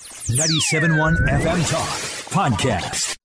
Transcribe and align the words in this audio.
97.1 0.00 1.26
FM 1.26 1.70
Talk 1.70 1.88
Podcast. 2.28 3.16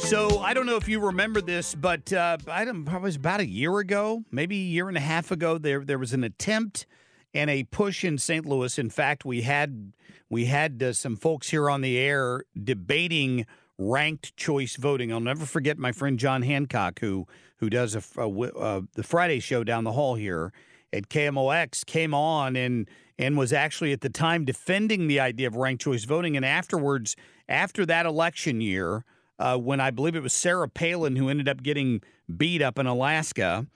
So 0.00 0.40
I 0.40 0.52
don't 0.52 0.66
know 0.66 0.76
if 0.76 0.88
you 0.88 0.98
remember 0.98 1.40
this, 1.40 1.76
but 1.76 2.12
uh, 2.12 2.38
I 2.48 2.64
don't 2.64 2.84
probably 2.84 3.06
was 3.06 3.16
about 3.16 3.38
a 3.38 3.46
year 3.46 3.78
ago, 3.78 4.24
maybe 4.32 4.56
a 4.56 4.64
year 4.64 4.88
and 4.88 4.96
a 4.96 5.00
half 5.00 5.30
ago. 5.30 5.58
There 5.58 5.84
there 5.84 5.98
was 5.98 6.12
an 6.12 6.24
attempt 6.24 6.86
and 7.32 7.48
a 7.48 7.62
push 7.64 8.04
in 8.04 8.18
St. 8.18 8.44
Louis. 8.44 8.76
In 8.78 8.90
fact, 8.90 9.24
we 9.24 9.42
had 9.42 9.92
we 10.28 10.46
had 10.46 10.82
uh, 10.82 10.92
some 10.92 11.14
folks 11.14 11.50
here 11.50 11.70
on 11.70 11.82
the 11.82 11.98
air 11.98 12.42
debating 12.60 13.46
ranked 13.78 14.36
choice 14.36 14.74
voting. 14.74 15.12
I'll 15.12 15.20
never 15.20 15.46
forget 15.46 15.78
my 15.78 15.92
friend 15.92 16.18
John 16.18 16.42
Hancock, 16.42 16.98
who 16.98 17.28
who 17.58 17.70
does 17.70 17.94
a, 17.94 18.02
a, 18.20 18.28
uh, 18.28 18.80
the 18.94 19.04
Friday 19.04 19.38
show 19.38 19.62
down 19.62 19.84
the 19.84 19.92
hall 19.92 20.16
here 20.16 20.52
at 20.92 21.08
KMOX, 21.08 21.86
came 21.86 22.12
on 22.12 22.56
and 22.56 22.88
and 23.22 23.36
was 23.36 23.52
actually 23.52 23.92
at 23.92 24.00
the 24.00 24.08
time 24.08 24.44
defending 24.44 25.06
the 25.06 25.20
idea 25.20 25.46
of 25.46 25.54
ranked 25.56 25.82
choice 25.82 26.04
voting. 26.04 26.36
And 26.36 26.44
afterwards, 26.44 27.14
after 27.48 27.86
that 27.86 28.04
election 28.04 28.60
year 28.60 29.04
uh, 29.38 29.56
when 29.56 29.80
I 29.80 29.90
believe 29.90 30.14
it 30.14 30.22
was 30.22 30.32
Sarah 30.32 30.68
Palin 30.68 31.16
who 31.16 31.28
ended 31.28 31.48
up 31.48 31.62
getting 31.62 32.02
beat 32.36 32.62
up 32.62 32.78
in 32.78 32.86
Alaska 32.86 33.66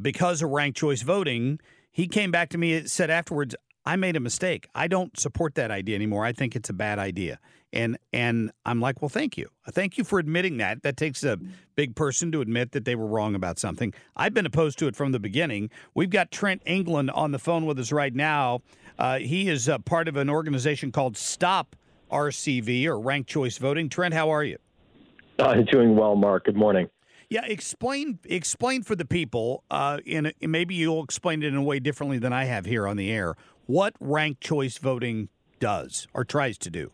because 0.00 0.42
of 0.42 0.50
ranked 0.50 0.78
choice 0.78 1.02
voting. 1.02 1.58
He 1.90 2.06
came 2.06 2.30
back 2.30 2.50
to 2.50 2.58
me 2.58 2.74
and 2.74 2.90
said 2.90 3.10
afterwards, 3.10 3.54
I 3.84 3.96
made 3.96 4.16
a 4.16 4.20
mistake. 4.20 4.68
I 4.74 4.88
don't 4.88 5.18
support 5.18 5.54
that 5.54 5.70
idea 5.70 5.96
anymore. 5.96 6.24
I 6.24 6.32
think 6.32 6.54
it's 6.54 6.68
a 6.68 6.74
bad 6.74 6.98
idea. 6.98 7.38
And 7.72 7.98
and 8.12 8.50
I'm 8.66 8.80
like, 8.80 9.00
well, 9.00 9.08
thank 9.08 9.38
you. 9.38 9.48
Thank 9.70 9.96
you 9.96 10.04
for 10.04 10.18
admitting 10.18 10.56
that. 10.56 10.82
That 10.82 10.96
takes 10.96 11.22
a 11.22 11.38
big 11.76 11.94
person 11.94 12.32
to 12.32 12.40
admit 12.40 12.72
that 12.72 12.84
they 12.84 12.96
were 12.96 13.06
wrong 13.06 13.34
about 13.34 13.58
something. 13.58 13.94
I've 14.16 14.34
been 14.34 14.46
opposed 14.46 14.78
to 14.80 14.88
it 14.88 14.96
from 14.96 15.12
the 15.12 15.20
beginning. 15.20 15.70
We've 15.94 16.10
got 16.10 16.30
Trent 16.32 16.62
England 16.66 17.10
on 17.12 17.30
the 17.30 17.38
phone 17.38 17.66
with 17.66 17.78
us 17.78 17.92
right 17.92 18.14
now. 18.14 18.62
Uh, 18.98 19.18
he 19.18 19.48
is 19.48 19.68
uh, 19.68 19.78
part 19.78 20.08
of 20.08 20.16
an 20.16 20.28
organization 20.28 20.90
called 20.90 21.16
Stop 21.16 21.76
RCV 22.10 22.86
or 22.86 22.98
Ranked 22.98 23.30
Choice 23.30 23.56
Voting. 23.56 23.88
Trent, 23.88 24.14
how 24.14 24.30
are 24.30 24.44
you? 24.44 24.58
Uh, 25.38 25.54
doing 25.62 25.96
well, 25.96 26.16
Marc. 26.16 26.44
Good 26.44 26.56
morning. 26.56 26.90
Yeah, 27.30 27.44
explain 27.44 28.18
explain 28.24 28.82
for 28.82 28.96
the 28.96 29.04
people, 29.04 29.62
uh, 29.70 29.98
and 30.04 30.32
maybe 30.40 30.74
you'll 30.74 31.04
explain 31.04 31.44
it 31.44 31.46
in 31.46 31.54
a 31.54 31.62
way 31.62 31.78
differently 31.78 32.18
than 32.18 32.32
I 32.32 32.44
have 32.44 32.66
here 32.66 32.88
on 32.88 32.96
the 32.96 33.12
air. 33.12 33.36
What 33.70 33.94
ranked 34.00 34.40
choice 34.40 34.78
voting 34.78 35.28
does 35.60 36.08
or 36.12 36.24
tries 36.24 36.58
to 36.58 36.70
do. 36.70 36.90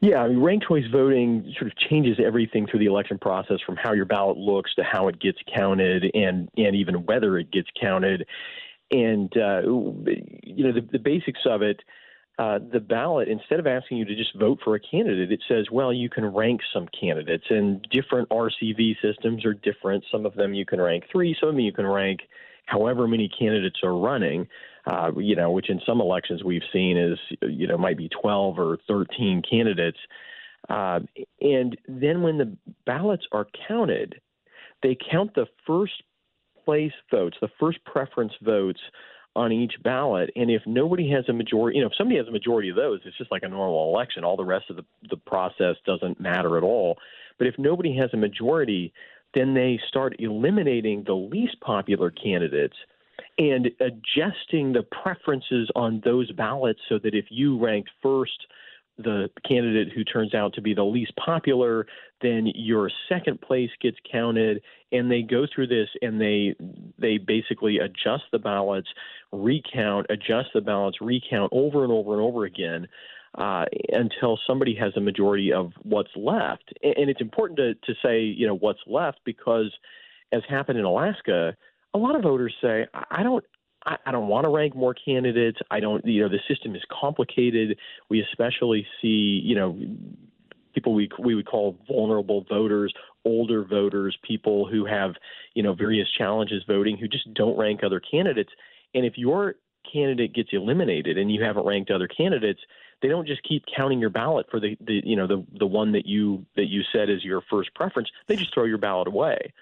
Yeah, 0.00 0.18
I 0.18 0.28
mean, 0.28 0.40
ranked 0.40 0.66
choice 0.68 0.84
voting 0.92 1.54
sort 1.58 1.72
of 1.72 1.78
changes 1.78 2.18
everything 2.22 2.66
through 2.66 2.80
the 2.80 2.84
election 2.86 3.16
process, 3.18 3.60
from 3.64 3.76
how 3.76 3.94
your 3.94 4.04
ballot 4.04 4.36
looks 4.36 4.74
to 4.74 4.84
how 4.84 5.08
it 5.08 5.18
gets 5.18 5.38
counted, 5.54 6.04
and 6.12 6.50
and 6.58 6.76
even 6.76 7.06
whether 7.06 7.38
it 7.38 7.50
gets 7.50 7.68
counted. 7.80 8.26
And 8.90 9.34
uh, 9.38 9.62
you 9.62 10.64
know, 10.64 10.72
the, 10.72 10.86
the 10.92 10.98
basics 10.98 11.40
of 11.46 11.62
it 11.62 11.80
uh, 12.38 12.58
the 12.70 12.80
ballot, 12.80 13.28
instead 13.28 13.58
of 13.58 13.66
asking 13.66 13.96
you 13.96 14.04
to 14.04 14.14
just 14.14 14.38
vote 14.38 14.58
for 14.62 14.74
a 14.74 14.80
candidate, 14.80 15.32
it 15.32 15.40
says, 15.48 15.68
well, 15.72 15.94
you 15.94 16.10
can 16.10 16.26
rank 16.26 16.60
some 16.74 16.86
candidates, 16.88 17.44
and 17.48 17.80
different 17.90 18.28
RCV 18.28 18.96
systems 19.00 19.46
are 19.46 19.54
different. 19.54 20.04
Some 20.12 20.26
of 20.26 20.34
them 20.34 20.52
you 20.52 20.66
can 20.66 20.78
rank 20.78 21.04
three, 21.10 21.34
some 21.40 21.48
of 21.48 21.54
them 21.54 21.64
you 21.64 21.72
can 21.72 21.86
rank 21.86 22.20
however 22.66 23.08
many 23.08 23.30
candidates 23.30 23.78
are 23.82 23.96
running. 23.96 24.46
Uh, 24.86 25.10
you 25.16 25.34
know, 25.34 25.50
which 25.50 25.68
in 25.68 25.80
some 25.84 26.00
elections 26.00 26.44
we've 26.44 26.62
seen 26.72 26.96
is, 26.96 27.18
you 27.42 27.66
know, 27.66 27.76
might 27.76 27.96
be 27.96 28.08
12 28.08 28.58
or 28.58 28.78
13 28.86 29.42
candidates. 29.48 29.98
Uh, 30.68 31.00
and 31.40 31.76
then 31.88 32.22
when 32.22 32.38
the 32.38 32.56
ballots 32.84 33.24
are 33.32 33.48
counted, 33.66 34.20
they 34.84 34.96
count 35.10 35.34
the 35.34 35.46
first 35.66 36.02
place 36.64 36.92
votes, 37.10 37.36
the 37.40 37.48
first 37.58 37.78
preference 37.84 38.32
votes 38.42 38.80
on 39.34 39.52
each 39.52 39.74
ballot. 39.82 40.30
And 40.34 40.50
if 40.50 40.62
nobody 40.66 41.10
has 41.10 41.24
a 41.28 41.32
majority, 41.32 41.76
you 41.76 41.82
know, 41.82 41.88
if 41.88 41.96
somebody 41.96 42.18
has 42.18 42.26
a 42.26 42.32
majority 42.32 42.70
of 42.70 42.76
those, 42.76 43.00
it's 43.04 43.18
just 43.18 43.30
like 43.30 43.42
a 43.42 43.48
normal 43.48 43.92
election. 43.92 44.24
All 44.24 44.36
the 44.36 44.44
rest 44.44 44.70
of 44.70 44.76
the, 44.76 44.84
the 45.10 45.16
process 45.16 45.76
doesn't 45.84 46.20
matter 46.20 46.56
at 46.56 46.62
all. 46.62 46.96
But 47.38 47.46
if 47.46 47.54
nobody 47.58 47.96
has 47.96 48.10
a 48.12 48.16
majority, 48.16 48.92
then 49.34 49.52
they 49.54 49.78
start 49.88 50.16
eliminating 50.18 51.04
the 51.04 51.14
least 51.14 51.60
popular 51.60 52.10
candidates 52.10 52.76
and 53.38 53.70
adjusting 53.80 54.72
the 54.72 54.84
preferences 55.02 55.70
on 55.74 56.00
those 56.04 56.30
ballots 56.32 56.80
so 56.88 56.98
that 56.98 57.14
if 57.14 57.26
you 57.30 57.58
ranked 57.58 57.90
first, 58.02 58.46
the 58.98 59.28
candidate 59.46 59.92
who 59.94 60.04
turns 60.04 60.34
out 60.34 60.54
to 60.54 60.62
be 60.62 60.72
the 60.72 60.82
least 60.82 61.12
popular, 61.16 61.86
then 62.22 62.46
your 62.54 62.90
second 63.08 63.40
place 63.40 63.70
gets 63.82 63.98
counted, 64.10 64.62
and 64.90 65.10
they 65.10 65.22
go 65.22 65.46
through 65.54 65.66
this 65.66 65.88
and 66.00 66.20
they 66.20 66.54
they 66.98 67.18
basically 67.18 67.78
adjust 67.78 68.24
the 68.32 68.38
ballots, 68.38 68.88
recount, 69.32 70.06
adjust 70.08 70.48
the 70.54 70.60
ballots, 70.60 70.98
recount 71.00 71.52
over 71.52 71.84
and 71.84 71.92
over 71.92 72.12
and 72.12 72.22
over 72.22 72.44
again. 72.44 72.88
Uh, 73.36 73.66
until 73.90 74.38
somebody 74.46 74.74
has 74.74 74.94
a 74.96 75.00
majority 75.00 75.52
of 75.52 75.70
what's 75.82 76.08
left, 76.16 76.72
and 76.82 77.10
it's 77.10 77.20
important 77.20 77.58
to, 77.58 77.74
to 77.74 77.92
say, 78.02 78.22
you 78.22 78.46
know, 78.46 78.56
what's 78.56 78.80
left 78.86 79.18
because, 79.26 79.70
as 80.32 80.40
happened 80.48 80.78
in 80.78 80.86
Alaska, 80.86 81.54
a 81.96 81.98
lot 81.98 82.14
of 82.14 82.22
voters 82.22 82.54
say, 82.60 82.86
I 83.10 83.22
don't, 83.22 83.44
I, 83.84 84.10
don't 84.10 84.28
want 84.28 84.44
to 84.44 84.50
rank 84.50 84.74
more 84.74 84.94
candidates. 84.94 85.58
I 85.70 85.80
don't, 85.80 86.04
you 86.04 86.22
know, 86.22 86.28
the 86.28 86.40
system 86.48 86.74
is 86.74 86.82
complicated. 86.90 87.78
We 88.10 88.20
especially 88.20 88.86
see, 89.00 89.40
you 89.44 89.54
know, 89.54 89.78
people 90.74 90.92
we 90.92 91.08
we 91.18 91.34
would 91.34 91.46
call 91.46 91.78
vulnerable 91.88 92.44
voters, 92.48 92.92
older 93.24 93.64
voters, 93.64 94.18
people 94.22 94.68
who 94.68 94.84
have, 94.84 95.14
you 95.54 95.62
know, 95.62 95.72
various 95.72 96.08
challenges 96.10 96.64
voting, 96.66 96.98
who 96.98 97.08
just 97.08 97.32
don't 97.32 97.56
rank 97.56 97.80
other 97.82 98.00
candidates. 98.00 98.50
And 98.92 99.06
if 99.06 99.16
your 99.16 99.54
candidate 99.90 100.34
gets 100.34 100.50
eliminated 100.52 101.16
and 101.16 101.30
you 101.30 101.42
haven't 101.42 101.64
ranked 101.64 101.90
other 101.90 102.08
candidates, 102.08 102.60
they 103.02 103.08
don't 103.08 103.26
just 103.26 103.42
keep 103.42 103.64
counting 103.74 104.00
your 104.00 104.10
ballot 104.10 104.46
for 104.50 104.58
the, 104.58 104.76
the 104.80 105.00
you 105.04 105.16
know 105.16 105.26
the 105.26 105.46
the 105.58 105.66
one 105.66 105.92
that 105.92 106.06
you 106.06 106.44
that 106.56 106.66
you 106.66 106.82
said 106.92 107.08
is 107.08 107.24
your 107.24 107.42
first 107.48 107.72
preference. 107.74 108.10
They 108.26 108.36
just 108.36 108.52
throw 108.52 108.64
your 108.64 108.78
ballot 108.78 109.08
away. 109.08 109.52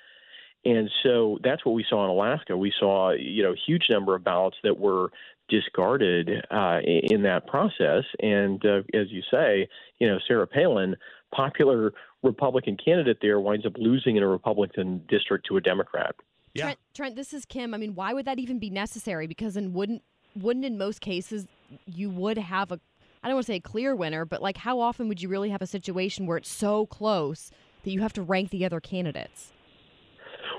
And 0.65 0.91
so 1.03 1.39
that's 1.43 1.65
what 1.65 1.73
we 1.73 1.85
saw 1.89 2.05
in 2.05 2.11
Alaska. 2.11 2.57
We 2.57 2.73
saw, 2.79 3.13
you 3.13 3.43
know, 3.43 3.53
a 3.53 3.57
huge 3.67 3.87
number 3.91 4.15
of 4.15 4.25
ballots 4.25 4.57
that 4.63 4.79
were 4.79 5.11
discarded 5.49 6.45
uh, 6.51 6.81
in 6.85 7.23
that 7.23 7.47
process. 7.47 8.05
And 8.21 8.65
uh, 8.65 8.83
as 8.95 9.11
you 9.11 9.23
say, 9.31 9.69
you 9.99 10.09
know, 10.09 10.19
Sarah 10.27 10.47
Palin, 10.47 10.97
popular 11.35 11.93
Republican 12.23 12.77
candidate 12.83 13.19
there, 13.21 13.41
winds 13.41 13.67
up 13.67 13.75
losing 13.77 14.17
in 14.17 14.23
a 14.23 14.29
Republican 14.29 15.05
district 15.09 15.47
to 15.49 15.57
a 15.57 15.61
Democrat. 15.61 16.15
Yeah. 16.55 16.65
Trent, 16.65 16.79
Trent, 16.95 17.17
this 17.17 17.35
is 17.35 17.45
Kim. 17.45 17.75
I 17.75 17.79
mean, 17.79 17.95
why 17.95 18.15
would 18.15 18.25
that 18.25 18.39
even 18.39 18.59
be 18.59 18.71
necessary? 18.71 19.27
Because 19.27 19.57
in 19.57 19.73
wouldn't 19.73 20.03
wouldn't 20.37 20.65
in 20.65 20.77
most 20.77 21.01
cases 21.01 21.47
you 21.87 22.11
would 22.11 22.39
have 22.39 22.73
a 22.73 22.81
I 23.23 23.29
don't 23.29 23.37
want 23.37 23.47
to 23.47 23.53
say 23.53 23.57
a 23.57 23.61
clear 23.61 23.95
winner, 23.95 24.25
but 24.25 24.43
like 24.43 24.57
how 24.57 24.81
often 24.81 25.09
would 25.09 25.21
you 25.21 25.29
really 25.29 25.51
have 25.51 25.63
a 25.63 25.67
situation 25.67 26.27
where 26.27 26.37
it's 26.37 26.51
so 26.51 26.87
close 26.87 27.51
that 27.83 27.91
you 27.91 28.01
have 28.01 28.13
to 28.15 28.23
rank 28.23 28.51
the 28.51 28.65
other 28.65 28.81
candidates? 28.81 29.51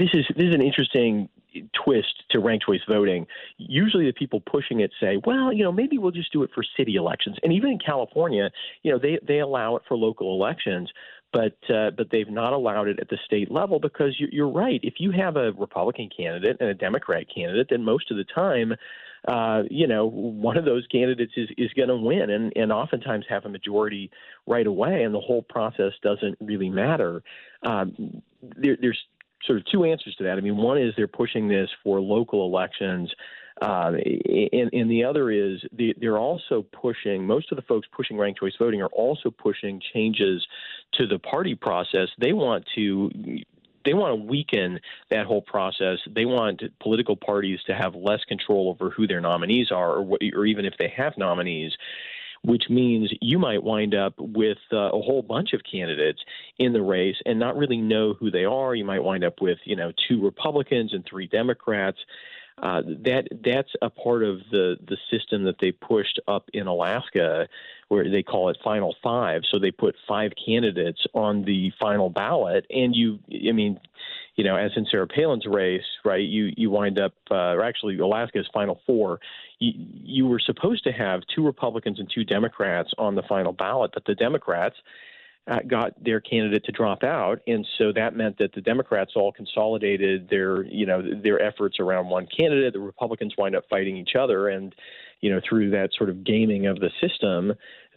This 0.00 0.10
is 0.14 0.24
this 0.36 0.46
is 0.46 0.54
an 0.54 0.62
interesting 0.62 1.28
twist 1.84 2.24
to 2.30 2.40
ranked 2.40 2.64
choice 2.64 2.80
voting. 2.88 3.26
Usually, 3.58 4.06
the 4.06 4.12
people 4.12 4.40
pushing 4.40 4.80
it 4.80 4.90
say, 5.00 5.20
"Well, 5.24 5.52
you 5.52 5.62
know, 5.62 5.72
maybe 5.72 5.98
we'll 5.98 6.10
just 6.10 6.32
do 6.32 6.42
it 6.42 6.50
for 6.54 6.64
city 6.76 6.96
elections." 6.96 7.36
And 7.42 7.52
even 7.52 7.70
in 7.70 7.78
California, 7.78 8.50
you 8.82 8.90
know, 8.90 8.98
they 8.98 9.18
they 9.26 9.40
allow 9.40 9.76
it 9.76 9.82
for 9.86 9.96
local 9.96 10.34
elections, 10.34 10.90
but 11.32 11.56
uh, 11.68 11.90
but 11.96 12.08
they've 12.10 12.30
not 12.30 12.52
allowed 12.52 12.88
it 12.88 12.98
at 13.00 13.08
the 13.10 13.18
state 13.26 13.50
level 13.50 13.78
because 13.78 14.18
you, 14.18 14.28
you're 14.32 14.48
right. 14.48 14.80
If 14.82 14.94
you 14.98 15.10
have 15.12 15.36
a 15.36 15.52
Republican 15.52 16.08
candidate 16.16 16.56
and 16.60 16.70
a 16.70 16.74
Democrat 16.74 17.26
candidate, 17.34 17.68
then 17.70 17.84
most 17.84 18.10
of 18.10 18.16
the 18.16 18.24
time. 18.24 18.74
Uh, 19.28 19.64
you 19.70 19.86
know, 19.86 20.06
one 20.06 20.56
of 20.56 20.64
those 20.64 20.86
candidates 20.86 21.34
is, 21.36 21.50
is 21.58 21.70
going 21.74 21.90
to 21.90 21.94
win 21.94 22.30
and, 22.30 22.54
and 22.56 22.72
oftentimes 22.72 23.22
have 23.28 23.44
a 23.44 23.50
majority 23.50 24.10
right 24.46 24.66
away, 24.66 25.02
and 25.02 25.14
the 25.14 25.20
whole 25.20 25.42
process 25.42 25.92
doesn't 26.02 26.38
really 26.40 26.70
matter. 26.70 27.22
Um, 27.62 28.22
there, 28.56 28.78
there's 28.80 28.98
sort 29.46 29.58
of 29.58 29.64
two 29.66 29.84
answers 29.84 30.14
to 30.16 30.24
that. 30.24 30.38
I 30.38 30.40
mean, 30.40 30.56
one 30.56 30.78
is 30.78 30.92
they're 30.96 31.08
pushing 31.08 31.48
this 31.48 31.68
for 31.82 32.00
local 32.00 32.46
elections. 32.46 33.12
Uh, 33.60 33.92
and, 34.52 34.70
and 34.72 34.90
the 34.90 35.04
other 35.04 35.30
is 35.30 35.60
they're 35.98 36.18
also 36.18 36.64
pushing, 36.72 37.26
most 37.26 37.52
of 37.52 37.56
the 37.56 37.62
folks 37.62 37.86
pushing 37.94 38.16
ranked 38.16 38.40
choice 38.40 38.54
voting 38.58 38.80
are 38.80 38.88
also 38.88 39.30
pushing 39.30 39.80
changes 39.92 40.46
to 40.94 41.06
the 41.06 41.18
party 41.18 41.54
process. 41.54 42.08
They 42.18 42.32
want 42.32 42.66
to 42.74 43.10
they 43.84 43.94
want 43.94 44.18
to 44.18 44.26
weaken 44.26 44.78
that 45.10 45.26
whole 45.26 45.40
process. 45.40 45.98
They 46.06 46.26
want 46.26 46.62
political 46.80 47.16
parties 47.16 47.60
to 47.66 47.74
have 47.74 47.94
less 47.94 48.22
control 48.28 48.68
over 48.68 48.90
who 48.90 49.06
their 49.06 49.22
nominees 49.22 49.70
are, 49.70 49.92
or, 49.92 50.02
what, 50.02 50.20
or 50.34 50.44
even 50.44 50.66
if 50.66 50.74
they 50.78 50.92
have 50.94 51.16
nominees 51.16 51.72
which 52.42 52.64
means 52.70 53.12
you 53.20 53.38
might 53.38 53.62
wind 53.62 53.94
up 53.94 54.14
with 54.18 54.58
uh, 54.72 54.76
a 54.76 55.00
whole 55.02 55.22
bunch 55.22 55.52
of 55.52 55.60
candidates 55.70 56.20
in 56.58 56.72
the 56.72 56.82
race 56.82 57.16
and 57.26 57.38
not 57.38 57.56
really 57.56 57.76
know 57.76 58.14
who 58.14 58.30
they 58.30 58.44
are. 58.44 58.74
You 58.74 58.84
might 58.84 59.04
wind 59.04 59.24
up 59.24 59.40
with, 59.40 59.58
you 59.64 59.76
know, 59.76 59.92
two 60.08 60.22
Republicans 60.22 60.94
and 60.94 61.04
three 61.04 61.26
Democrats. 61.26 61.98
Uh, 62.62 62.82
that 63.04 63.26
that's 63.42 63.70
a 63.80 63.88
part 63.88 64.22
of 64.22 64.38
the 64.50 64.76
the 64.86 64.98
system 65.10 65.44
that 65.44 65.56
they 65.60 65.72
pushed 65.72 66.20
up 66.28 66.44
in 66.52 66.66
Alaska, 66.66 67.48
where 67.88 68.10
they 68.10 68.22
call 68.22 68.50
it 68.50 68.58
Final 68.62 68.94
Five. 69.02 69.42
So 69.50 69.58
they 69.58 69.70
put 69.70 69.94
five 70.06 70.32
candidates 70.44 71.06
on 71.14 71.44
the 71.44 71.72
final 71.80 72.10
ballot, 72.10 72.66
and 72.68 72.94
you, 72.94 73.18
I 73.48 73.52
mean, 73.52 73.80
you 74.40 74.44
know, 74.44 74.56
as 74.56 74.70
in 74.74 74.86
Sarah 74.90 75.06
Palin's 75.06 75.44
race, 75.44 75.84
right? 76.02 76.26
You 76.26 76.50
you 76.56 76.70
wind 76.70 76.98
up, 76.98 77.12
uh, 77.30 77.52
or 77.52 77.62
actually 77.62 77.98
Alaska's 77.98 78.48
final 78.54 78.80
four. 78.86 79.20
You, 79.58 79.72
you 80.02 80.26
were 80.26 80.40
supposed 80.40 80.82
to 80.84 80.92
have 80.92 81.20
two 81.36 81.44
Republicans 81.44 82.00
and 82.00 82.10
two 82.10 82.24
Democrats 82.24 82.90
on 82.96 83.16
the 83.16 83.22
final 83.28 83.52
ballot, 83.52 83.90
but 83.92 84.06
the 84.06 84.14
Democrats 84.14 84.76
uh, 85.46 85.58
got 85.68 85.92
their 86.02 86.22
candidate 86.22 86.64
to 86.64 86.72
drop 86.72 87.02
out, 87.02 87.40
and 87.46 87.66
so 87.76 87.92
that 87.92 88.16
meant 88.16 88.38
that 88.38 88.54
the 88.54 88.62
Democrats 88.62 89.12
all 89.14 89.30
consolidated 89.30 90.30
their, 90.30 90.64
you 90.64 90.86
know, 90.86 91.02
their 91.22 91.42
efforts 91.42 91.78
around 91.78 92.08
one 92.08 92.26
candidate. 92.26 92.72
The 92.72 92.80
Republicans 92.80 93.34
wind 93.36 93.54
up 93.54 93.64
fighting 93.68 93.98
each 93.98 94.14
other, 94.18 94.48
and 94.48 94.74
you 95.20 95.30
know, 95.30 95.40
through 95.46 95.70
that 95.70 95.90
sort 95.96 96.08
of 96.08 96.24
gaming 96.24 96.66
of 96.66 96.80
the 96.80 96.90
system, 97.00 97.52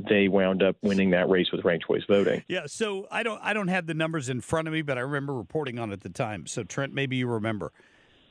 they 0.09 0.27
wound 0.27 0.61
up 0.61 0.75
winning 0.81 1.11
that 1.11 1.29
race 1.29 1.51
with 1.51 1.63
ranked 1.63 1.85
choice 1.87 2.03
voting. 2.07 2.43
Yeah, 2.47 2.65
so 2.65 3.07
I 3.11 3.23
don't, 3.23 3.39
I 3.41 3.53
don't 3.53 3.69
have 3.69 3.87
the 3.87 3.93
numbers 3.93 4.29
in 4.29 4.41
front 4.41 4.67
of 4.67 4.73
me, 4.73 4.81
but 4.81 4.97
I 4.97 5.01
remember 5.01 5.33
reporting 5.33 5.79
on 5.79 5.89
it 5.89 5.93
at 5.93 6.01
the 6.01 6.09
time. 6.09 6.47
So 6.47 6.63
Trent, 6.63 6.93
maybe 6.93 7.15
you 7.15 7.27
remember. 7.27 7.71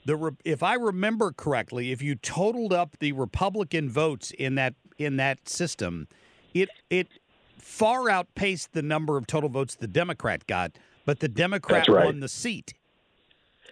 The, 0.04 0.34
if 0.44 0.62
I 0.62 0.74
remember 0.74 1.32
correctly, 1.32 1.92
if 1.92 2.02
you 2.02 2.16
totaled 2.16 2.72
up 2.72 2.98
the 2.98 3.12
Republican 3.12 3.88
votes 3.88 4.32
in 4.32 4.56
that 4.56 4.74
in 4.98 5.16
that 5.16 5.48
system, 5.48 6.08
it 6.54 6.68
it 6.90 7.08
far 7.56 8.10
outpaced 8.10 8.72
the 8.72 8.82
number 8.82 9.16
of 9.16 9.26
total 9.26 9.48
votes 9.48 9.76
the 9.76 9.86
Democrat 9.86 10.46
got, 10.48 10.72
but 11.06 11.20
the 11.20 11.28
Democrat 11.28 11.88
right. 11.88 12.06
won 12.06 12.18
the 12.18 12.28
seat. 12.28 12.74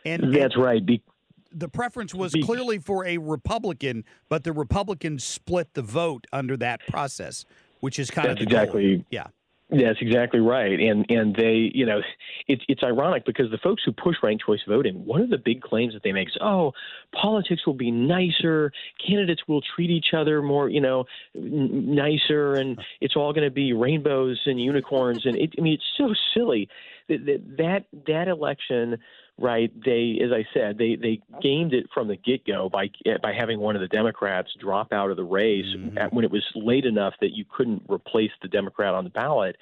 And 0.05 0.33
that's 0.33 0.57
right. 0.57 0.85
Be- 0.85 1.03
the 1.53 1.69
preference 1.69 2.15
was 2.15 2.35
clearly 2.45 2.79
for 2.79 3.05
a 3.05 3.19
Republican, 3.19 4.05
but 4.29 4.45
the 4.45 4.53
Republicans 4.53 5.25
split 5.25 5.75
the 5.75 5.83
vote 5.83 6.27
under 6.33 6.57
that 6.57 6.81
process, 6.89 7.45
which 7.81 7.99
is 7.99 8.11
kind 8.11 8.29
that's 8.29 8.41
of 8.41 8.47
exactly 8.47 8.97
goal. 8.97 9.07
yeah. 9.11 9.27
That's 9.73 10.01
exactly 10.01 10.41
right, 10.41 10.81
and 10.81 11.07
and 11.09 11.33
they, 11.37 11.71
you 11.73 11.87
know, 11.87 12.01
it's 12.49 12.63
it's 12.67 12.83
ironic 12.83 13.25
because 13.25 13.53
the 13.53 13.59
folks 13.59 13.85
who 13.87 13.93
push 13.93 14.17
ranked 14.21 14.45
choice 14.45 14.59
voting, 14.67 15.05
one 15.05 15.21
of 15.21 15.31
the 15.31 15.39
big 15.39 15.61
claims 15.61 15.95
that 15.95 16.03
they 16.03 16.11
make 16.11 16.27
is, 16.27 16.37
oh, 16.41 16.73
politics 17.15 17.65
will 17.65 17.75
be 17.75 17.93
nicer, 17.93 18.73
candidates 19.07 19.43
will 19.47 19.63
treat 19.77 19.91
each 19.91 20.13
other 20.13 20.43
more, 20.43 20.69
you 20.69 20.81
know, 20.81 21.05
n- 21.37 21.95
nicer, 21.95 22.55
and 22.55 22.81
it's 23.01 23.15
all 23.15 23.33
going 23.33 23.45
to 23.45 23.51
be 23.51 23.73
rainbows 23.73 24.41
and 24.47 24.61
unicorns, 24.61 25.25
and 25.25 25.37
it, 25.37 25.55
I 25.57 25.61
mean, 25.61 25.75
it's 25.75 25.85
so 25.97 26.15
silly 26.35 26.69
that 27.09 27.41
that 27.59 27.85
that 28.09 28.27
election 28.27 28.99
right? 29.41 29.73
They, 29.85 30.19
as 30.23 30.31
I 30.33 30.47
said, 30.55 30.79
they 30.79 30.97
they 30.97 31.21
gamed 31.43 31.73
it 31.73 31.87
from 31.93 32.09
the 32.09 32.17
get 32.17 32.47
go 32.47 32.69
by 32.69 32.91
by 33.23 33.33
having 33.33 33.59
one 33.59 33.75
of 33.75 33.81
the 33.81 33.89
Democrats 33.89 34.51
drop 34.61 34.93
out 34.93 35.11
of 35.11 35.17
the 35.17 35.25
race 35.25 35.65
mm-hmm. 35.77 35.99
at, 35.99 36.13
when 36.13 36.25
it 36.25 36.31
was 36.31 36.45
late 36.55 36.85
enough 36.85 37.15
that 37.21 37.35
you 37.35 37.45
couldn't 37.51 37.83
replace 37.89 38.31
the 38.43 38.49
Democrat 38.49 38.95
on 38.95 39.05
the 39.05 39.11
ballot. 39.11 39.57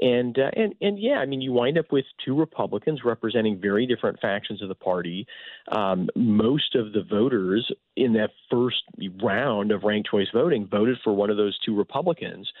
And 0.00 0.38
uh, 0.38 0.50
and 0.54 0.74
and 0.82 0.98
yeah, 0.98 1.14
I 1.14 1.26
mean, 1.26 1.40
you 1.40 1.52
wind 1.52 1.78
up 1.78 1.90
with 1.90 2.04
two 2.22 2.38
Republicans 2.38 3.00
representing 3.02 3.58
very 3.58 3.86
different 3.86 4.20
factions 4.20 4.60
of 4.60 4.68
the 4.68 4.74
party. 4.74 5.26
Um, 5.72 6.10
most 6.14 6.74
of 6.74 6.92
the 6.92 7.02
voters 7.02 7.72
in 7.96 8.12
that 8.12 8.30
first 8.50 8.82
round 9.22 9.72
of 9.72 9.84
ranked 9.84 10.10
choice 10.10 10.28
voting 10.34 10.68
voted 10.70 10.98
for 11.02 11.14
one 11.14 11.30
of 11.30 11.38
those 11.38 11.58
two 11.64 11.74
Republicans. 11.74 12.52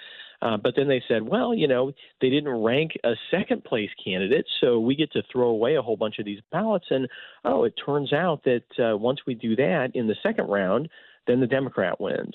Uh, 0.42 0.56
but 0.56 0.74
then 0.76 0.88
they 0.88 1.02
said, 1.08 1.22
well, 1.22 1.54
you 1.54 1.66
know, 1.66 1.92
they 2.20 2.30
didn't 2.30 2.62
rank 2.62 2.92
a 3.04 3.14
second 3.30 3.64
place 3.64 3.90
candidate, 4.02 4.46
so 4.60 4.78
we 4.78 4.94
get 4.94 5.12
to 5.12 5.22
throw 5.32 5.48
away 5.48 5.76
a 5.76 5.82
whole 5.82 5.96
bunch 5.96 6.18
of 6.18 6.24
these 6.24 6.40
ballots. 6.52 6.86
And 6.90 7.08
oh, 7.44 7.64
it 7.64 7.74
turns 7.84 8.12
out 8.12 8.44
that 8.44 8.64
uh, 8.78 8.96
once 8.96 9.20
we 9.26 9.34
do 9.34 9.56
that 9.56 9.92
in 9.94 10.06
the 10.06 10.16
second 10.22 10.48
round, 10.48 10.88
then 11.26 11.40
the 11.40 11.46
Democrat 11.46 12.00
wins. 12.00 12.34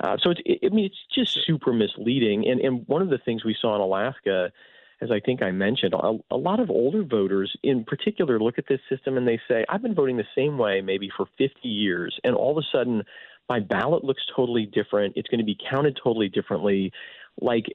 Uh, 0.00 0.16
so 0.22 0.30
it's, 0.30 0.40
it, 0.44 0.60
I 0.64 0.74
mean, 0.74 0.84
it's 0.84 1.06
just 1.12 1.44
super 1.44 1.72
misleading. 1.72 2.46
And, 2.48 2.60
and 2.60 2.86
one 2.86 3.02
of 3.02 3.10
the 3.10 3.18
things 3.18 3.44
we 3.44 3.56
saw 3.60 3.74
in 3.74 3.80
Alaska, 3.80 4.52
as 5.00 5.10
I 5.10 5.20
think 5.20 5.42
I 5.42 5.50
mentioned, 5.50 5.94
a, 5.94 6.18
a 6.30 6.36
lot 6.36 6.60
of 6.60 6.70
older 6.70 7.02
voters 7.02 7.56
in 7.62 7.84
particular 7.84 8.38
look 8.38 8.58
at 8.58 8.68
this 8.68 8.80
system 8.88 9.16
and 9.16 9.26
they 9.26 9.40
say, 9.48 9.64
I've 9.68 9.82
been 9.82 9.94
voting 9.94 10.16
the 10.16 10.24
same 10.36 10.58
way 10.58 10.80
maybe 10.80 11.10
for 11.16 11.26
50 11.38 11.68
years, 11.68 12.18
and 12.24 12.34
all 12.34 12.56
of 12.56 12.62
a 12.62 12.76
sudden 12.76 13.02
my 13.48 13.60
ballot 13.60 14.04
looks 14.04 14.22
totally 14.34 14.66
different. 14.66 15.14
It's 15.16 15.28
going 15.28 15.38
to 15.38 15.44
be 15.44 15.56
counted 15.70 15.98
totally 16.02 16.28
differently. 16.28 16.92
Like, 17.40 17.66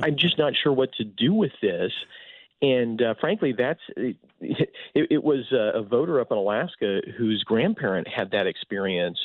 I'm 0.00 0.16
just 0.16 0.38
not 0.38 0.52
sure 0.60 0.72
what 0.72 0.92
to 0.94 1.04
do 1.04 1.34
with 1.34 1.52
this. 1.60 1.92
And 2.62 3.02
uh, 3.02 3.14
frankly, 3.20 3.52
that's 3.56 3.80
it, 3.96 4.16
it 4.94 5.24
was 5.24 5.44
a 5.52 5.82
voter 5.82 6.20
up 6.20 6.30
in 6.30 6.36
Alaska 6.38 7.00
whose 7.18 7.42
grandparent 7.42 8.06
had 8.06 8.30
that 8.30 8.46
experience, 8.46 9.18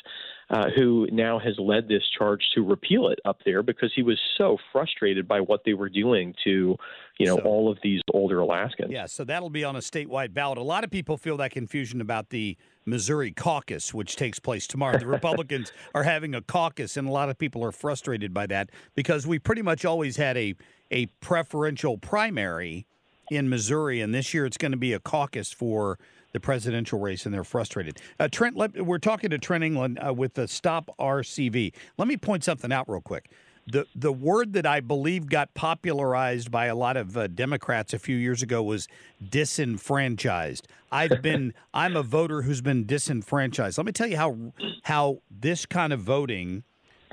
uh, 0.50 0.69
who 0.75 1.07
now 1.12 1.38
has 1.38 1.53
led 1.60 1.88
this 1.88 2.01
charge 2.17 2.41
to 2.55 2.63
repeal 2.63 3.10
it 3.10 3.19
up 3.25 3.38
there 3.46 3.62
because 3.62 3.91
he 3.96 4.01
was 4.01 4.19
so 4.39 4.57
frustrated 4.72 5.27
by 5.27 5.39
what 5.39 5.62
they 5.65 5.75
were 5.75 5.89
doing 5.89 6.34
to, 6.46 6.75
you 7.19 7.25
know, 7.27 7.38
So- 7.38 7.43
all 7.43 7.72
of 7.72 7.77
these 7.84 8.01
older 8.12 8.39
Alaskans. 8.39 8.91
Yeah, 8.91 9.05
so 9.05 9.24
that'll 9.24 9.51
be 9.51 9.63
on 9.63 9.75
a 9.75 9.79
statewide 9.79 10.34
ballot. 10.34 10.57
A 10.57 10.63
lot 10.63 10.84
of 10.84 10.89
people 10.89 11.15
feel 11.15 11.38
that 11.38 11.51
confusion 11.51 12.01
about 12.01 12.29
the 12.29 12.57
Missouri 12.88 13.32
caucus, 13.32 13.94
which 13.94 14.15
takes 14.15 14.39
place 14.39 14.65
tomorrow. 14.65 14.98
The 14.98 15.06
Republicans 15.06 15.72
are 15.94 16.03
having 16.03 16.34
a 16.34 16.41
caucus, 16.41 16.98
and 16.98 17.08
a 17.08 17.12
lot 17.12 17.29
of 17.29 17.38
people 17.38 17.63
are 17.63 17.72
frustrated 17.72 18.34
by 18.34 18.48
that 18.48 18.70
because 18.96 19.27
we 19.27 19.38
pretty 19.38 19.62
much 19.62 19.86
always 19.86 20.17
had 20.17 20.38
a 20.38 20.56
a 20.89 21.08
preferential 21.20 21.98
primary 21.98 22.88
in 23.29 23.50
Missouri, 23.50 24.00
and 24.00 24.13
this 24.15 24.34
year 24.34 24.46
it's 24.46 24.58
going 24.58 24.72
to 24.72 24.77
be 24.77 24.94
a 24.94 25.00
caucus 25.00 25.51
for 25.51 26.00
the 26.32 26.39
presidential 26.39 27.00
race, 27.00 27.25
and 27.25 27.34
they're 27.34 27.44
frustrated. 27.44 28.00
Uh, 28.20 28.27
Trent, 28.32 28.56
let, 28.56 28.86
we're 28.86 29.00
talking 29.00 29.29
to 29.32 29.38
Trent 29.38 29.63
England 29.63 30.00
uh, 30.06 30.13
with 30.13 30.36
the 30.36 30.48
Stop 30.48 30.89
RCV. 31.00 31.74
Let 31.98 32.08
me 32.08 32.15
point 32.15 32.44
something 32.44 32.72
out 32.72 32.88
real 32.88 33.01
quick. 33.01 33.29
The 33.69 33.86
the 33.95 34.12
word 34.13 34.53
that 34.53 34.65
I 34.65 34.79
believe 34.79 35.27
got 35.27 35.53
popularized 35.53 36.50
by 36.51 36.67
a 36.67 36.75
lot 36.75 36.95
of 36.97 37.17
uh, 37.17 37.27
Democrats 37.27 37.93
a 37.93 38.00
few 38.00 38.15
years 38.15 38.41
ago 38.41 38.63
was 38.63 38.88
disenfranchised. 39.29 40.67
I've 40.91 41.21
been 41.21 41.53
I'm 41.74 41.95
a 41.95 42.03
voter 42.03 42.43
who's 42.43 42.62
been 42.62 42.86
disenfranchised. 42.86 43.77
Let 43.77 43.86
me 43.86 43.91
tell 43.91 44.07
you 44.07 44.17
how 44.17 44.38
how 44.83 45.21
this 45.29 45.65
kind 45.65 45.91
of 45.91 46.00
voting, 46.01 46.63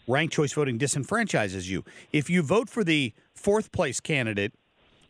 ranked 0.07 0.35
choice 0.35 0.53
voting, 0.53 0.79
disenfranchises 0.79 1.69
you. 1.69 1.85
If 2.13 2.31
you 2.31 2.43
vote 2.43 2.69
for 2.69 2.85
the 2.85 3.13
fourth 3.35 3.73
place 3.73 4.01
candidate, 4.01 4.53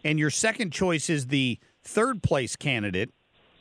and 0.02 0.18
your 0.18 0.30
second 0.30 0.72
choice 0.72 1.10
is 1.10 1.26
the 1.28 1.58
third 1.82 2.22
place 2.22 2.56
candidate, 2.56 3.10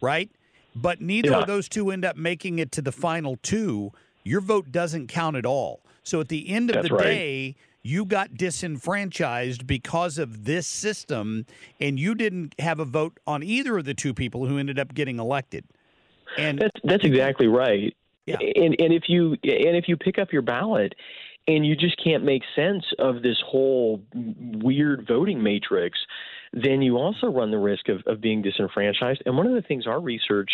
right? 0.01 0.31
But 0.75 1.01
neither 1.01 1.31
Yeah. 1.31 1.39
of 1.39 1.47
those 1.47 1.67
two 1.69 1.91
end 1.91 2.05
up 2.05 2.15
making 2.15 2.59
it 2.59 2.71
to 2.73 2.81
the 2.81 2.91
final 2.91 3.35
two. 3.37 3.91
Your 4.23 4.39
vote 4.39 4.71
doesn't 4.71 5.07
count 5.07 5.35
at 5.35 5.45
all. 5.45 5.81
So 6.01 6.21
at 6.21 6.29
the 6.29 6.49
end 6.49 6.69
of 6.69 6.75
That's 6.75 6.87
the 6.87 6.95
right. 6.95 7.03
day, 7.03 7.55
you 7.83 8.05
got 8.05 8.35
disenfranchised 8.35 9.67
because 9.67 10.17
of 10.17 10.45
this 10.45 10.65
system, 10.65 11.45
and 11.79 11.99
you 11.99 12.15
didn't 12.15 12.55
have 12.59 12.79
a 12.79 12.85
vote 12.85 13.19
on 13.27 13.43
either 13.43 13.77
of 13.77 13.85
the 13.85 13.93
two 13.93 14.13
people 14.13 14.45
who 14.47 14.57
ended 14.57 14.79
up 14.79 14.93
getting 14.93 15.19
elected. 15.19 15.65
And 16.37 16.57
That's 16.59 16.79
that's 16.83 17.03
exactly 17.03 17.47
right. 17.47 17.95
Yeah. 18.25 18.37
And 18.39 18.75
and 18.79 18.93
if 18.93 19.03
you 19.07 19.31
and 19.31 19.75
if 19.77 19.87
you 19.87 19.97
pick 19.97 20.17
up 20.17 20.31
your 20.31 20.41
ballot 20.41 20.95
and 21.47 21.65
you 21.65 21.75
just 21.75 22.01
can't 22.01 22.23
make 22.23 22.41
sense 22.55 22.85
of 22.99 23.21
this 23.21 23.37
whole 23.45 24.01
weird 24.15 25.05
voting 25.05 25.43
matrix, 25.43 25.99
then 26.53 26.81
you 26.81 26.97
also 26.97 27.27
run 27.27 27.51
the 27.51 27.57
risk 27.57 27.89
of, 27.89 28.01
of 28.07 28.21
being 28.21 28.41
disenfranchised. 28.41 29.21
And 29.25 29.35
one 29.35 29.45
of 29.45 29.53
the 29.53 29.61
things 29.61 29.85
our 29.85 29.99
research 29.99 30.49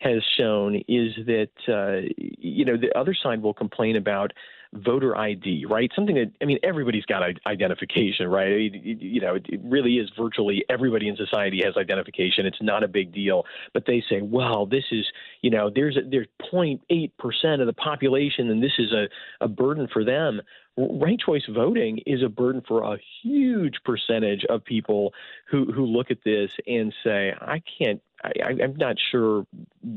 has 0.00 0.22
shown 0.36 0.76
is 0.86 1.14
that 1.26 1.48
uh, 1.66 2.08
you 2.16 2.64
know 2.64 2.76
the 2.76 2.96
other 2.96 3.14
side 3.14 3.42
will 3.42 3.54
complain 3.54 3.96
about 3.96 4.32
voter 4.74 5.16
ID, 5.16 5.66
right? 5.68 5.90
Something 5.94 6.16
that 6.16 6.32
I 6.42 6.44
mean 6.44 6.58
everybody's 6.62 7.04
got 7.04 7.22
identification, 7.46 8.28
right? 8.28 8.72
You 8.72 9.20
know, 9.20 9.36
it, 9.36 9.46
it 9.48 9.60
really 9.62 9.94
is 9.94 10.10
virtually 10.18 10.64
everybody 10.68 11.08
in 11.08 11.16
society 11.16 11.62
has 11.64 11.76
identification. 11.76 12.46
It's 12.46 12.62
not 12.62 12.82
a 12.82 12.88
big 12.88 13.12
deal, 13.12 13.44
but 13.72 13.84
they 13.86 14.02
say, 14.08 14.20
well, 14.20 14.66
this 14.66 14.84
is 14.90 15.06
you 15.42 15.50
know, 15.50 15.70
there's 15.74 15.96
a, 15.96 16.00
there's 16.08 16.26
0.8 16.52 17.10
percent 17.18 17.60
of 17.60 17.66
the 17.66 17.72
population, 17.72 18.50
and 18.50 18.62
this 18.62 18.72
is 18.78 18.92
a, 18.92 19.08
a 19.44 19.48
burden 19.48 19.88
for 19.92 20.04
them. 20.04 20.40
Ranked 20.76 21.24
choice 21.24 21.44
voting 21.48 22.00
is 22.04 22.22
a 22.22 22.28
burden 22.28 22.60
for 22.66 22.82
a 22.82 22.98
huge 23.22 23.74
percentage 23.84 24.44
of 24.48 24.64
people 24.64 25.12
who 25.50 25.72
who 25.72 25.86
look 25.86 26.10
at 26.10 26.18
this 26.24 26.50
and 26.66 26.92
say, 27.04 27.32
I 27.40 27.62
can't. 27.78 28.02
I, 28.24 28.32
I- 28.44 28.64
I'm 28.64 28.74
not 28.76 28.96
sure 29.12 29.46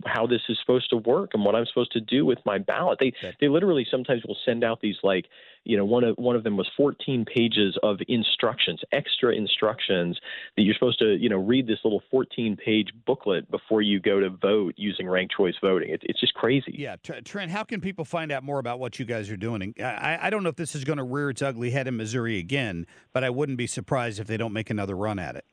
how 0.05 0.27
this 0.27 0.41
is 0.49 0.57
supposed 0.59 0.89
to 0.91 0.97
work 0.97 1.31
and 1.33 1.43
what 1.43 1.55
I'm 1.55 1.65
supposed 1.65 1.93
to 1.93 2.01
do 2.01 2.25
with 2.25 2.39
my 2.45 2.59
ballot. 2.59 2.99
They 2.99 3.13
they 3.41 3.47
literally 3.47 3.87
sometimes 3.89 4.23
will 4.27 4.37
send 4.45 4.63
out 4.63 4.79
these 4.81 4.97
like 5.01 5.25
you 5.67 5.77
know 5.77 5.85
one 5.85 6.03
of 6.03 6.15
one 6.17 6.35
of 6.35 6.43
them 6.43 6.57
was 6.57 6.69
14 6.77 7.25
pages 7.25 7.77
of 7.83 7.99
instructions, 8.07 8.81
extra 8.91 9.35
instructions 9.35 10.19
that 10.55 10.63
you're 10.63 10.73
supposed 10.73 10.99
to 10.99 11.17
you 11.17 11.29
know 11.29 11.37
read 11.37 11.67
this 11.67 11.79
little 11.83 12.01
14 12.09 12.57
page 12.57 12.89
booklet 13.05 13.49
before 13.51 13.81
you 13.81 13.99
go 13.99 14.19
to 14.19 14.29
vote 14.29 14.73
using 14.77 15.07
ranked 15.07 15.35
choice 15.35 15.55
voting. 15.61 15.89
It, 15.89 16.01
it's 16.03 16.19
just 16.19 16.33
crazy. 16.33 16.75
Yeah, 16.77 16.95
Trent, 17.03 17.51
how 17.51 17.63
can 17.63 17.81
people 17.81 18.05
find 18.05 18.31
out 18.31 18.43
more 18.43 18.59
about 18.59 18.79
what 18.79 18.99
you 18.99 19.05
guys 19.05 19.29
are 19.29 19.37
doing? 19.37 19.73
I, 19.79 20.17
I 20.23 20.29
don't 20.29 20.43
know 20.43 20.49
if 20.49 20.55
this 20.55 20.75
is 20.75 20.83
going 20.83 20.97
to 20.97 21.03
rear 21.03 21.29
its 21.29 21.41
ugly 21.41 21.71
head 21.71 21.87
in 21.87 21.97
Missouri 21.97 22.37
again, 22.37 22.87
but 23.13 23.23
I 23.23 23.29
wouldn't 23.29 23.57
be 23.57 23.67
surprised 23.67 24.19
if 24.19 24.27
they 24.27 24.37
don't 24.37 24.53
make 24.53 24.69
another 24.69 24.95
run 24.95 25.19
at 25.19 25.35
it. 25.35 25.45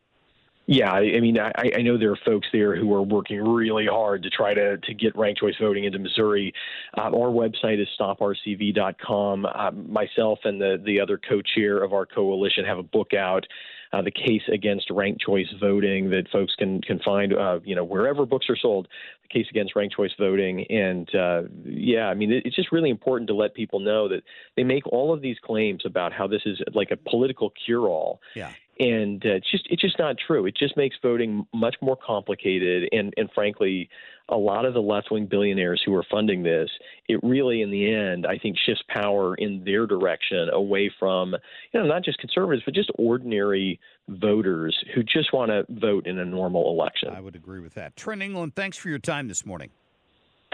Yeah, 0.66 0.92
I 0.92 1.20
mean, 1.20 1.38
I, 1.38 1.52
I 1.76 1.82
know 1.82 1.98
there 1.98 2.12
are 2.12 2.18
folks 2.24 2.48
there 2.50 2.74
who 2.74 2.92
are 2.94 3.02
working 3.02 3.38
really 3.42 3.86
hard 3.86 4.22
to 4.22 4.30
try 4.30 4.54
to, 4.54 4.78
to 4.78 4.94
get 4.94 5.14
ranked 5.14 5.40
choice 5.40 5.56
voting 5.60 5.84
into 5.84 5.98
Missouri. 5.98 6.54
Uh, 6.96 7.02
our 7.02 7.28
website 7.28 7.80
is 7.82 7.88
stoprcv.com. 8.00 9.44
Uh, 9.46 9.70
myself 9.72 10.38
and 10.44 10.60
the, 10.60 10.82
the 10.86 11.00
other 11.00 11.18
co 11.18 11.42
chair 11.42 11.82
of 11.82 11.92
our 11.92 12.06
coalition 12.06 12.64
have 12.64 12.78
a 12.78 12.82
book 12.82 13.12
out. 13.12 13.46
Uh, 13.92 14.02
the 14.02 14.10
case 14.10 14.42
against 14.52 14.90
ranked 14.90 15.20
choice 15.20 15.46
voting 15.60 16.10
that 16.10 16.28
folks 16.32 16.52
can 16.56 16.80
can 16.80 16.98
find, 16.98 17.32
uh, 17.32 17.60
you 17.62 17.76
know, 17.76 17.84
wherever 17.84 18.26
books 18.26 18.46
are 18.48 18.56
sold. 18.56 18.88
The 19.22 19.28
case 19.28 19.46
against 19.50 19.76
ranked 19.76 19.94
choice 19.94 20.10
voting, 20.18 20.64
and 20.68 21.14
uh, 21.14 21.42
yeah, 21.64 22.08
I 22.08 22.14
mean, 22.14 22.32
it, 22.32 22.44
it's 22.44 22.56
just 22.56 22.72
really 22.72 22.90
important 22.90 23.28
to 23.28 23.34
let 23.34 23.54
people 23.54 23.78
know 23.78 24.08
that 24.08 24.22
they 24.56 24.64
make 24.64 24.84
all 24.88 25.12
of 25.12 25.20
these 25.20 25.36
claims 25.44 25.82
about 25.84 26.12
how 26.12 26.26
this 26.26 26.42
is 26.44 26.60
like 26.72 26.90
a 26.90 26.96
political 26.96 27.52
cure-all 27.64 28.20
Yeah. 28.34 28.50
And 28.78 29.24
uh, 29.24 29.34
it's 29.34 29.50
just 29.50 29.66
it's 29.70 29.82
just 29.82 29.98
not 29.98 30.16
true. 30.18 30.46
It 30.46 30.56
just 30.56 30.76
makes 30.76 30.96
voting 31.02 31.46
much 31.54 31.76
more 31.80 31.96
complicated, 31.96 32.88
and 32.92 33.12
and 33.16 33.30
frankly, 33.34 33.88
a 34.28 34.36
lot 34.36 34.64
of 34.64 34.74
the 34.74 34.80
left 34.80 35.10
wing 35.10 35.26
billionaires 35.26 35.82
who 35.84 35.94
are 35.94 36.04
funding 36.10 36.42
this, 36.42 36.70
it 37.08 37.20
really 37.22 37.62
in 37.62 37.70
the 37.70 37.92
end, 37.92 38.26
I 38.26 38.38
think, 38.38 38.56
shifts 38.64 38.82
power 38.88 39.34
in 39.34 39.64
their 39.64 39.86
direction 39.86 40.48
away 40.52 40.90
from 40.98 41.34
you 41.72 41.80
know 41.80 41.86
not 41.86 42.04
just 42.04 42.18
conservatives 42.18 42.62
but 42.64 42.74
just 42.74 42.90
ordinary 42.96 43.80
voters 44.08 44.76
who 44.94 45.02
just 45.02 45.32
want 45.32 45.50
to 45.50 45.64
vote 45.68 46.06
in 46.06 46.18
a 46.18 46.24
normal 46.24 46.70
election. 46.70 47.10
I 47.10 47.20
would 47.20 47.36
agree 47.36 47.60
with 47.60 47.74
that. 47.74 47.96
Trent 47.96 48.22
England, 48.22 48.54
thanks 48.54 48.76
for 48.76 48.88
your 48.88 48.98
time 48.98 49.28
this 49.28 49.46
morning. 49.46 49.70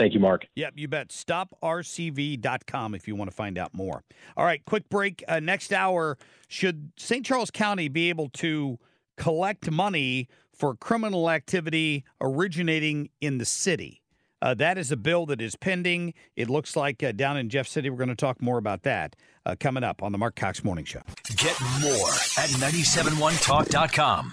Thank 0.01 0.15
you, 0.15 0.21
Marc. 0.21 0.47
Yep, 0.55 0.73
you 0.77 0.89
bet. 0.89 1.09
StopRCV.com 1.11 2.95
if 2.95 3.07
you 3.07 3.15
want 3.15 3.31
to 3.31 3.37
find 3.37 3.59
out 3.59 3.75
more. 3.75 4.03
All 4.35 4.47
right, 4.47 4.65
quick 4.65 4.89
break. 4.89 5.23
Uh, 5.29 5.41
next 5.41 5.75
hour, 5.75 6.17
should 6.49 6.93
St. 6.97 7.27
Charles 7.27 7.51
County 7.51 7.89
be 7.89 8.09
able 8.09 8.31
to 8.31 8.79
collect 9.19 9.71
money 9.71 10.27
for 10.55 10.75
criminal 10.75 11.29
activity 11.29 12.07
originating 12.19 13.11
in 13.21 13.37
the 13.37 13.45
city? 13.45 14.01
Uh, 14.41 14.55
that 14.55 14.79
is 14.79 14.91
a 14.91 14.97
bill 14.97 15.27
that 15.27 15.43
is 15.43 15.55
pending. 15.55 16.15
It 16.35 16.49
looks 16.49 16.77
like 16.77 17.03
uh, 17.03 17.13
down 17.13 17.37
in 17.37 17.51
Jeff 17.51 17.69
City. 17.69 17.91
We're 17.91 17.99
going 17.99 18.09
to 18.09 18.15
talk 18.15 18.41
more 18.41 18.57
about 18.57 18.85
that 18.85 19.17
uh, 19.45 19.55
coming 19.61 19.85
up 19.85 20.03
on 20.03 20.13
the 20.13 20.19
Marc 20.19 20.35
Cox 20.35 20.65
Morning 20.65 20.87
Show. 20.87 21.03
Get 21.37 21.61
more 21.83 22.09
at 22.39 22.49
971talk.com. 22.57 24.33